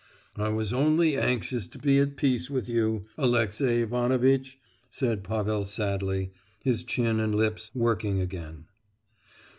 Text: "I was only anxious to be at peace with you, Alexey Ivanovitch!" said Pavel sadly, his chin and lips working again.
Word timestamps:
"I 0.35 0.49
was 0.49 0.73
only 0.73 1.15
anxious 1.15 1.67
to 1.67 1.77
be 1.77 1.99
at 1.99 2.17
peace 2.17 2.49
with 2.49 2.67
you, 2.67 3.05
Alexey 3.19 3.83
Ivanovitch!" 3.83 4.57
said 4.89 5.23
Pavel 5.23 5.63
sadly, 5.63 6.31
his 6.63 6.83
chin 6.83 7.19
and 7.19 7.35
lips 7.35 7.69
working 7.75 8.19
again. 8.19 8.65